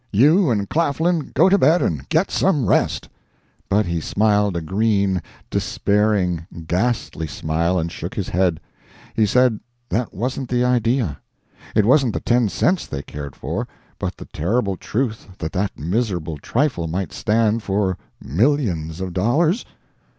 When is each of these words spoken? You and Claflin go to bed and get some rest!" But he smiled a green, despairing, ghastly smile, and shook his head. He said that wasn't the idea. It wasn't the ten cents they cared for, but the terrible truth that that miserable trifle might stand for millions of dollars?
You 0.11 0.49
and 0.49 0.67
Claflin 0.67 1.29
go 1.31 1.47
to 1.47 1.59
bed 1.59 1.79
and 1.83 2.09
get 2.09 2.31
some 2.31 2.65
rest!" 2.65 3.07
But 3.69 3.85
he 3.85 4.01
smiled 4.01 4.55
a 4.57 4.59
green, 4.61 5.21
despairing, 5.51 6.47
ghastly 6.65 7.27
smile, 7.27 7.77
and 7.77 7.91
shook 7.91 8.15
his 8.15 8.29
head. 8.29 8.59
He 9.15 9.27
said 9.27 9.59
that 9.89 10.11
wasn't 10.11 10.49
the 10.49 10.63
idea. 10.65 11.19
It 11.75 11.85
wasn't 11.85 12.13
the 12.15 12.19
ten 12.19 12.49
cents 12.49 12.87
they 12.87 13.03
cared 13.03 13.35
for, 13.35 13.67
but 13.99 14.17
the 14.17 14.25
terrible 14.25 14.75
truth 14.75 15.27
that 15.37 15.51
that 15.53 15.77
miserable 15.77 16.39
trifle 16.39 16.87
might 16.87 17.13
stand 17.13 17.61
for 17.61 17.95
millions 18.19 19.01
of 19.01 19.13
dollars? 19.13 19.65